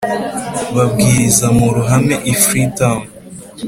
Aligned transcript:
Babwiriza 0.75 1.47
mu 1.57 1.67
ruhame 1.75 2.15
i 2.33 2.35
freetown 2.43 3.01